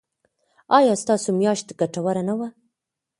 [0.77, 2.47] ایا ستاسو میاشت ګټوره نه وه؟